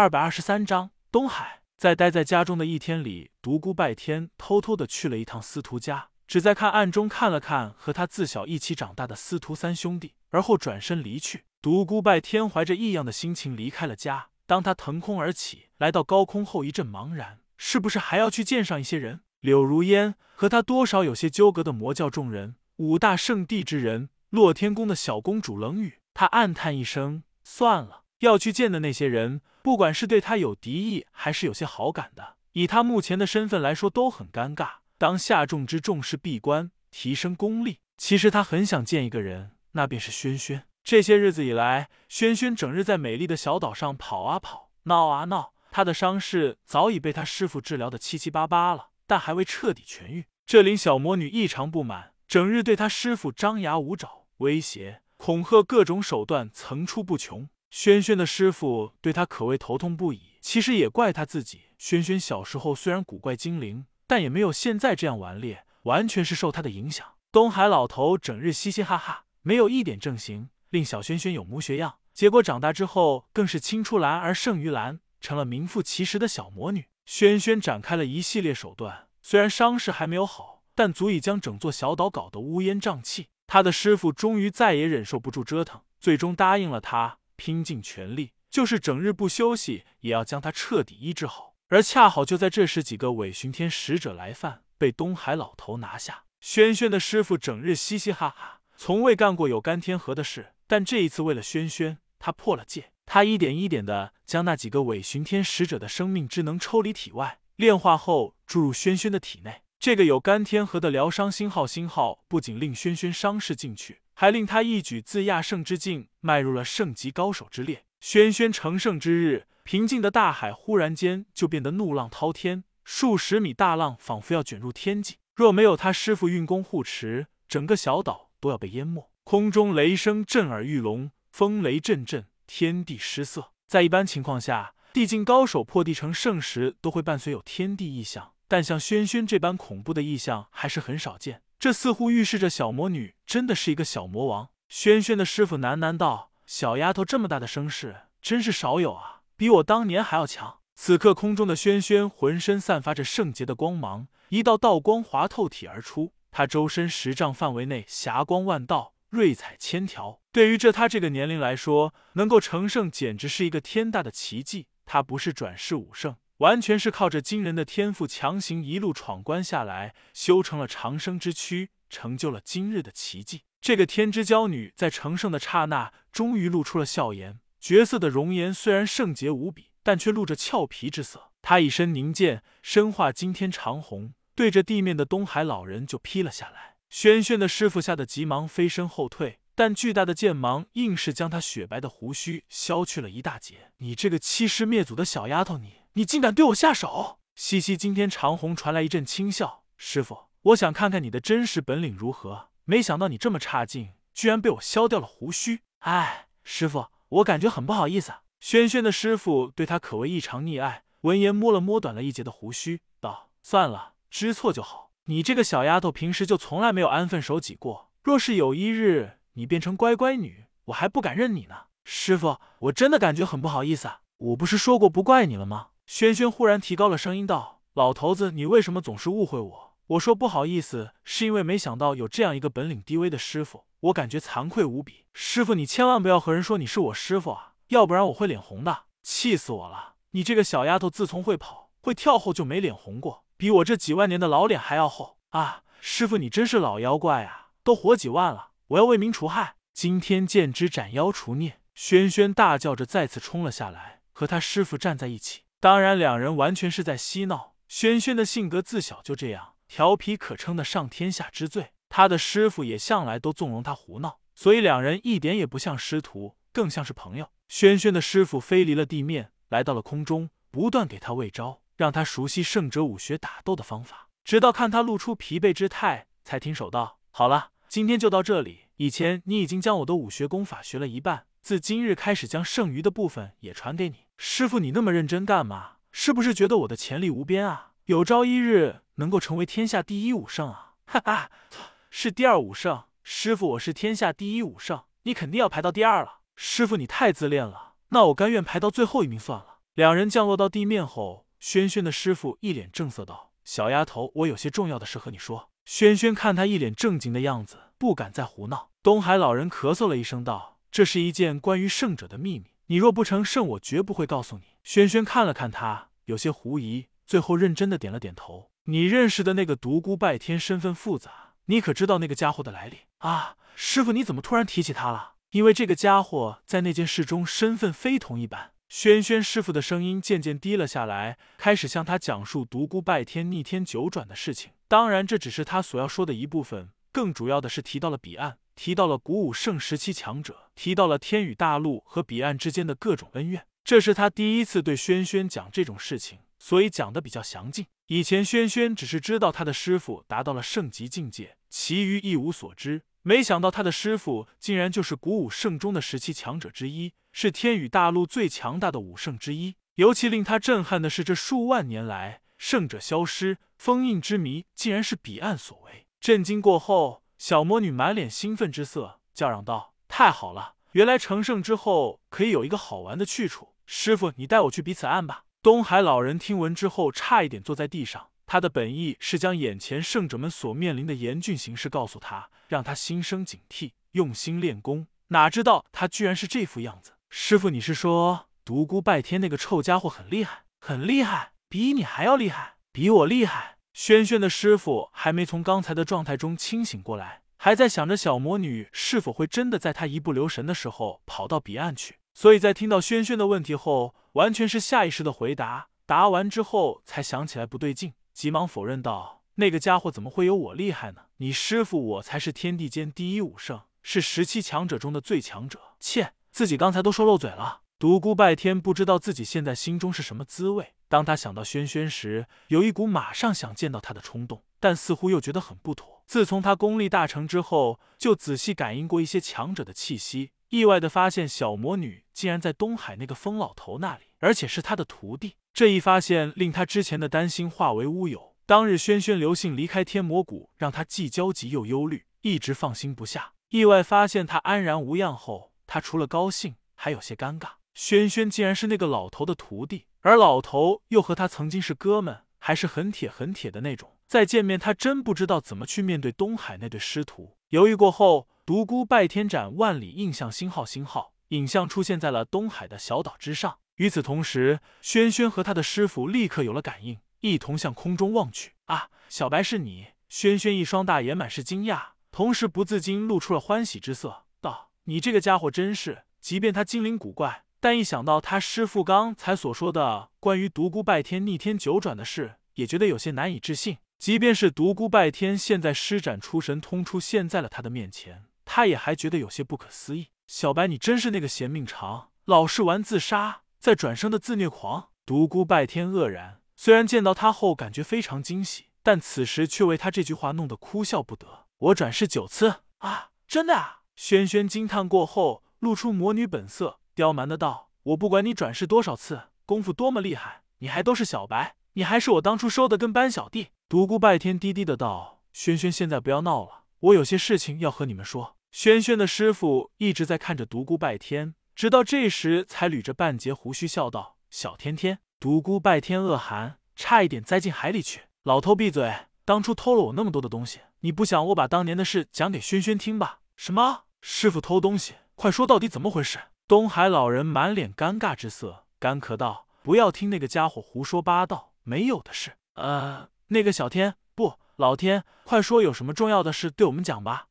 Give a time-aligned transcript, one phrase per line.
[0.00, 1.60] 二百二十三章东海。
[1.76, 11.44] 在待在家中的一天里，独孤拜天偷偷的去了一趟司徒家，只在看暗中看了看和他自小一起长大的司徒三兄弟，而后转身离去。
[11.60, 14.28] 独孤拜天怀着异样的心情离开了家。
[14.46, 19.20] 当他腾空而起，来到高空后，一阵茫然，是不是还要去见上一些人？
[19.40, 25.98] 柳如烟和他多少有些纠葛的魔教众人，五大圣地之人，洛天宫的小公主冷雨。
[26.14, 28.04] 他暗叹一声，算了。
[28.20, 34.68] 要去见的那些人，不管是对他有敌意，还是有些好感的，以他目前的身份来说，都很尴尬。
[34.96, 37.78] 当下众之重视闭关，提升功力。
[37.96, 40.64] 其实他很想见一个人，那便是轩轩。
[40.82, 45.52] 这些日子以来，轩轩整日在美丽的小岛上跑啊跑，闹啊闹。
[45.70, 50.26] 他的伤势早已被他师傅治疗的七七八八了，但还未彻底痊愈。
[50.44, 57.48] 这令小魔女异常不满，整日对他师傅张牙舞爪，威胁、恐吓，各种手段层出不穷。
[57.70, 60.30] 轩轩的师傅对他可谓头痛不已。
[60.40, 61.62] 其实也怪他自己。
[61.78, 67.06] 轩轩小时候虽然古怪精灵，但也没有现在这样顽劣，完全是受他的影响。
[67.30, 71.98] 东海老头整日嘻嘻哈哈，没有一点正形，令小轩轩有模学样。
[72.12, 76.86] 结果长大之后，更是青出蓝而胜于蓝，成了名副其实的小魔女。
[77.04, 83.28] 轩轩展开了一系列手段，虽然伤势还没有好，但足以将整座小岛搞得乌烟瘴气。
[83.46, 87.18] 他的师傅终于再也忍受不住折腾，最终答应了他。
[87.40, 91.54] 拼尽全力，就是整日不休息，也要将他彻底医治好。
[91.68, 96.24] 而恰好就在这时，几个伪巡天使者来犯，被东海老头拿下。
[96.42, 102.92] 轩轩的师傅整日嘻嘻哈哈，从未干过有干天河的事，但这一次为了轩轩，他破了戒。
[103.06, 109.62] 他一点一点的将那几个伪巡天使者的生命之能抽离体外，炼化后注入轩轩的体内。
[109.78, 114.02] 这个有干天河的疗伤星号，星号不仅令轩轩伤势尽去。
[114.20, 117.86] 还令他一举自亚圣之境迈入了圣级高手之列。
[118.00, 125.16] 轩轩成圣之日，平静的大海忽然间就变得怒浪滔天，数十米大浪仿佛要卷入天际。
[125.34, 129.10] 若没有他师傅运功护持，整个小岛都要被淹没。
[129.24, 133.52] 空中雷声震耳欲聋，风雷阵阵，天地失色。
[133.66, 141.40] 在一般情况下，地境高手破地成圣时，都会伴随有天地异象，但像轩轩这般恐怖的异象还是很少见。
[141.60, 144.48] 这似乎预示着小魔女真的是一个小魔王。
[144.70, 160.22] 轩轩的师傅喃喃道：“小丫头这么大的声势，真是少有啊，比我当年还要强。”此刻空中的轩轩浑身散发着圣洁的光芒，一道道光华透体而出，他周身十丈范围内霞光万道，瑞彩千条。
[160.32, 164.68] 对于这他这个年龄来说，能够成圣简直是一个天大的奇迹。
[164.86, 166.16] 他不是转世武圣。
[166.40, 173.42] 完全是靠着惊人的天赋，强行一路闯关下来，修成了长生之躯，成就了今日的奇迹。
[173.60, 177.40] 这个天之娇女在成圣的刹那，终于露出了笑颜。
[177.60, 181.30] 绝色的容颜虽然圣洁无比，但却露着俏皮之色。
[181.42, 186.76] 她一身凝剑，身化惊天长虹，对着地面的东海老人就劈了下来。
[186.88, 193.72] 轩轩的师傅吓得急忙飞身后退，但巨大的剑芒硬是将他雪白的胡须削去了一大截。
[193.76, 195.79] 你这个欺师灭祖的小丫头，你！
[195.94, 197.18] 你竟敢对我下手！
[197.34, 199.64] 西西今天长虹传来一阵轻笑。
[199.76, 202.50] 师傅，我想看看你的真实本领如何。
[202.64, 205.62] 没想到你这么差劲，居然被我削掉了胡须。
[205.80, 208.12] 哎，师傅，我感觉很不好意思。
[208.38, 210.84] 轩轩的师傅对他可谓异常溺爱。
[211.00, 214.92] 闻言摸了摸短了一截的胡须，道：“算了，知错就好。
[215.06, 217.90] 你这个小丫头平时就从来没有安分守己过。
[218.04, 221.64] 若是有一日你变成乖乖女，我还不敢认你呢。
[221.82, 224.02] 师傅，我真的感觉很不好意思啊。
[224.18, 229.76] 我不是说过不怪你了吗？”轩轩忽然提高了声音道：“老头子，你为什么总是误会我？
[229.88, 235.06] 我说不好意思，是因为没想到有这样一个本领低微的师傅，我感觉惭愧无比。
[235.12, 238.84] 师傅，你千万不要和人说你是我师傅啊，要不然我会脸红的。
[239.02, 239.96] 气死我了！
[240.12, 245.64] 你这个小丫头，自从会跑会跳后就没脸红过，比我这几万年的老脸还要厚啊！
[245.80, 255.40] 师傅，你真是老妖怪啊，都活几万了，我要为民除害，今天见之斩妖除孽！”轩轩大叫着再次冲了下来，和他师傅站在一起。
[255.62, 257.54] 当然，两人完全是在嬉闹。
[257.68, 261.72] 轩轩的性格自小就这样，调皮可称得上天下之最。
[261.90, 267.28] 他的师傅也向来都纵容他胡闹，所以两人一点也不像师徒，更像是朋友。
[267.48, 274.08] 轩轩的师傅飞离了地面，来到了空中，不断给他喂招，让他熟悉圣者武学打斗的方法。
[274.24, 278.68] 直到看他露出疲惫之态，才停手道：“好了，今天就到这里。
[278.76, 285.76] 以前你已经将我的武学功法学了一半，自今日开始，将剩余的部分也传给你。”师傅，你那么认真干嘛？
[285.90, 287.72] 是不是觉得我的潜力无边啊？
[287.86, 290.74] 有朝一日能够成为天下第一武圣啊？
[290.86, 291.30] 哈哈，
[291.90, 292.84] 是第二武圣。
[293.02, 296.20] 师傅，我是天下第一武圣，你肯定要排到第二了。
[296.36, 299.58] 师傅，你太自恋了，那我甘愿排到最后一名算了。
[299.74, 308.70] 两人降落到地面后，轩轩的师傅一脸正色道：“小丫头，我有些重要的事和你说。”轩轩看他一脸正经的样子，不敢再胡闹。
[308.82, 318.50] 东海老人咳嗽了一声道：“这是一件关于圣者的秘密，你若不成圣，我绝不会告诉你。”轩轩看了看他，有些狐疑，最后认真的点了点头。
[318.64, 323.36] 你认识的那个独孤拜天身份复杂，你可知道那个家伙的来历啊？
[323.56, 325.14] 师傅，你怎么突然提起他了？
[325.30, 328.52] 因为这个家伙在那件事中身份非同一般。
[328.68, 334.52] 轩轩师傅的声音渐渐低了下来，开始向他讲述独孤拜天逆天九转的事情。
[334.68, 343.46] 当然，这只是他所要说的一部分，更主要的是提到了彼岸，提到了古武圣时期强者，提到了天宇大陆和彼岸之间的各种恩怨。
[343.64, 347.64] 这是他第一次对轩轩讲这种事情，所以讲的比较详尽。
[347.86, 352.82] 以前轩轩只是知道他的师傅达到了圣级境界，其余一无所知。
[353.00, 359.54] 没想到他的师傅竟然就是古武圣中的十七强者之一，是天宇大陆最强大的武圣之一。
[359.76, 365.86] 尤其令他震撼的是，这数万年来圣者消失，封印之谜竟然是彼岸所为。
[365.98, 370.54] 震惊过后，小魔女满脸兴奋之色，叫嚷道：“太好了！
[370.72, 373.50] 原来成圣之后可以有一个好玩的去处。
[373.66, 378.08] 师傅，你带我去彼此岸吧。”东海老人听闻之后，差一点坐在地上。
[378.24, 384.86] 他的本意是将眼前圣者们所面临的严峻形势告诉他，让他心生警惕，用心练功。
[385.08, 386.92] 哪知道他居然是这副样子。
[387.10, 390.44] 师傅，你是说独孤拜天那个臭家伙很厉害？
[390.58, 391.32] 很厉害？
[391.50, 392.54] 比你还要厉害？
[392.72, 393.58] 比我厉害？
[393.72, 401.96] 轩轩的师傅还没从刚才的状态中清醒过来，还在想着小魔女是否会真的在他一不留神的时候跑到彼岸去。
[402.12, 403.94] 所以在听到轩轩的问题后。
[404.14, 411.02] 完全是下意识的回答，答完之后才想起来不对劲，急忙否认道：“那个家伙怎么会有我厉害呢？
[411.18, 417.60] 你师傅我才是天地间第一武圣，是十七强者中的最强者。”切，自己刚才都说漏嘴了。
[417.78, 420.74] 独孤拜天不知道自己现在心中是什么滋味。
[420.90, 426.02] 当他想到轩轩时，有一股马上想见到他的冲动，但似乎又觉得很不妥。
[426.04, 430.32] 自从他功力大成之后，就仔细感应过一些强者的气息。
[430.48, 435.36] 意外的发现，小魔女竟然在东海那个疯老头那里，而且是他的徒弟。
[435.54, 438.34] 这一发现令他之前的担心化为乌有。
[438.44, 443.34] 当日轩轩留信离开天魔谷，让他既焦急又忧虑，一直放心不下。
[443.50, 447.50] 意外发现他安然无恙后，他除了高兴，还有些尴尬。
[447.74, 453.96] 轩轩竟然是那个老头的徒弟，而老头又和他曾经是哥们，还是很铁很铁的那种。
[454.06, 457.36] 再见面，他真不知道怎么去面对东海那对师徒。
[457.48, 458.28] 犹豫过后。
[458.46, 463.58] 独孤拜天斩万里印象星号星号影像出现在了东海的小岛之上。
[463.76, 468.54] 与此同时，轩轩和他的师傅立刻有了感应，一同向空中望去。
[468.64, 469.88] 啊，小白是你！
[470.08, 476.02] 轩轩一双大眼满是惊讶，同时不自禁露出了欢喜之色，道：“你这个家伙真是……
[476.20, 483.76] 即便他精灵古怪，但一想到他师傅刚才所说的关于独孤拜天逆天九转的事，也觉得有些难以置信。
[483.98, 490.08] 即便是独孤拜天现在施展出神通出现在了他的面前。”他也还觉得有些不可思议。
[490.26, 494.88] 小白，你真是那个嫌命长、老是玩自杀再转生的自虐狂！
[495.06, 501.46] 独孤拜天愕然，虽然见到他后感觉非常惊喜，但此时却为他这句话弄得哭笑不得。
[501.58, 503.82] 我转世九次啊，真的啊！
[503.94, 528.04] 轩轩惊叹过后，露出魔女本色，刁蛮的道：“我不管你转世多少次，功夫多么厉害，你还都是小白，你还是我当初收的跟班小弟。”独孤拜天低低的道：“轩轩，现在不要闹了，我有些事情要和你们说。”轩轩的师傅一直在看着独孤拜天，直到这时才捋着半截胡须笑道：“小天天。”独孤拜天恶寒，差一点栽进海里去。
[528.22, 529.06] 老头闭嘴！
[529.24, 533.20] 当初偷了我那么多的东西，你不想我把当年的事讲给轩轩听吧？
[533.36, 533.84] 什么？
[534.00, 534.94] 师傅偷东西？
[535.14, 536.18] 快说到底怎么回事？
[536.50, 547.28] 东海老人满脸尴尬之色，干咳道：“不要听那个家伙胡说八道，没有的事。”呃，那个小天不，老天，快说有什么重要的事对我们讲吧。